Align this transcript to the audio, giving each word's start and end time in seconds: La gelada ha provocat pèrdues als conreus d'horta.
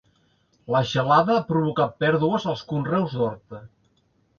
La 0.75 0.81
gelada 0.93 1.37
ha 1.41 1.45
provocat 1.51 1.95
pèrdues 2.05 2.51
als 2.55 2.67
conreus 2.75 3.19
d'horta. 3.23 3.67